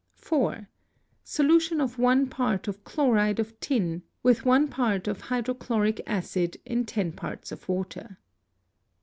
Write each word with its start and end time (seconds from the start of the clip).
4. 0.15 0.67
Solution 1.23 1.79
of 1.79 1.99
one 1.99 2.25
part 2.27 2.67
of 2.67 2.83
chloride 2.83 3.39
of 3.39 3.59
tin 3.59 4.01
with 4.23 4.45
one 4.45 4.67
part 4.67 5.07
of 5.07 5.21
hydro 5.21 5.53
chloric 5.53 6.01
acid 6.07 6.57
in 6.65 6.85
10 6.87 7.11
parts 7.11 7.51
of 7.51 7.69
water. 7.69 8.17